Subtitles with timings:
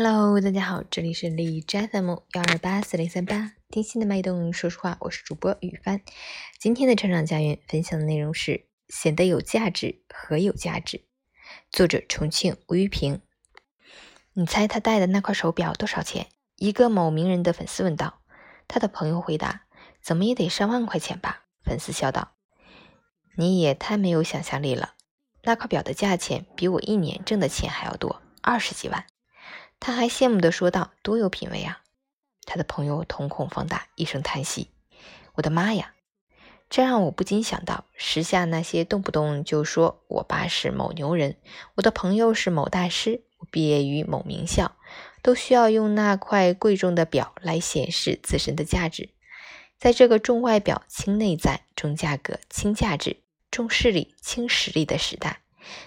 [0.00, 6.02] Hello，大家好，这里是荔枝 FM 幺二八四零三八，听心的脉动，说实话，我是主播雨帆。
[6.56, 11.04] 今天的成长家园分享的内容是显得有价值和有价值。
[11.72, 13.22] 作者：重庆吴玉平。
[14.34, 16.28] 你猜他戴的那块手表多少钱？
[16.54, 18.20] 一个某名人的粉丝问道。
[18.68, 19.64] 他的朋友回答：
[20.00, 21.46] 怎么也得上万块钱吧。
[21.64, 22.36] 粉丝笑道：
[23.36, 24.94] 你也太没有想象力了。
[25.42, 29.04] 那块表的价钱比我一年挣的钱还要多，二十几万。
[29.80, 31.82] 他还羡慕地说道：“多有品位啊！”
[32.46, 34.70] 他的朋友瞳孔放大，一声叹息
[35.34, 35.94] ：“我的妈呀！”
[36.70, 41.36] 这让我不禁想到，时下那些动不动就说我爸是某牛人，
[41.76, 44.76] 我的朋友是某大师，我毕业于某名校，
[45.22, 49.08] 都需要用那块贵重的表来显示自身的价值。
[49.78, 55.40] 在这个重外表轻内在、重价格轻价值、重势力轻实力的时代，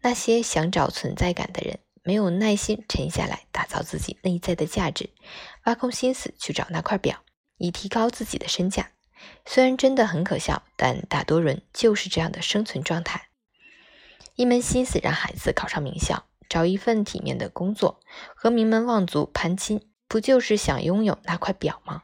[0.00, 1.80] 那些想找存在感的人。
[2.04, 5.10] 没有耐心沉下来打造自己内在的价值，
[5.64, 7.22] 挖空心思去找那块表，
[7.58, 8.92] 以提高自己的身价。
[9.46, 13.28] 虽然真的很可笑，但大多人就是这样的生存状态。
[14.34, 18.00] 一门心思让孩子考上名校，找一份体面的工作，
[18.34, 22.02] 和名门望族攀亲，不就是想拥有那块表吗？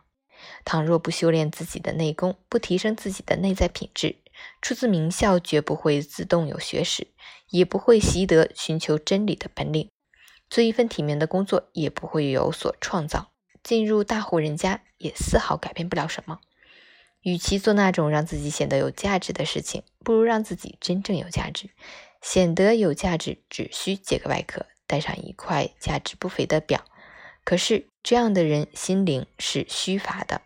[0.64, 4.22] 倘若不修炼自己的内功，不提升自己的内在品质，
[4.62, 7.08] 出自名校绝不会自动有学识，
[7.50, 9.90] 也不会习得寻求真理的本领。
[10.50, 13.30] 做一份体面的工作，也不会有所创造；
[13.62, 16.40] 进入大户人家，也丝毫改变不了什么。
[17.22, 21.70] 与其做那种让自己显得有价值的事情，不如让自己真正有价值。
[22.22, 26.84] 显得有价值，只需借个外壳，戴上一块价值不菲的表。
[27.44, 30.42] 可是，这样的人心灵是虚乏的，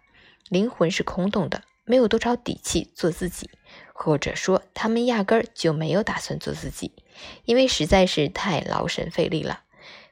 [0.49, 3.51] 灵魂是空洞的，没有多少底气做自己。
[3.95, 6.93] 或者说，他们压根儿就没有打算做自己，
[7.45, 9.63] 因为实在是太劳神费力了。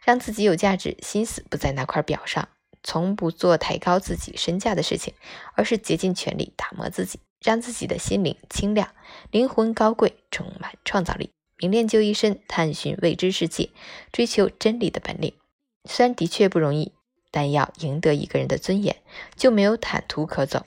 [0.04, 2.48] 让自己有价值，心思不在那块表上，
[2.82, 5.14] 从不做抬高自己身价的事情，
[5.54, 8.94] 而是竭尽全力打磨自己，让自己的心灵清亮，
[9.30, 13.70] 灵魂高贵，充满创造力，明练就一身，探寻未知世界，
[14.10, 15.34] 追求真理的本领。
[15.84, 16.92] 虽然的确不容易，
[17.30, 18.96] 但要赢得一个人的尊严，
[19.36, 20.66] 就没有坦途可走。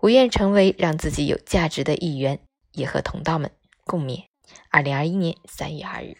[0.00, 2.40] 我愿成为让自己有价值的一员，
[2.72, 3.50] 也和同道们
[3.84, 4.24] 共勉。
[4.70, 6.16] 二零二一年三月二日。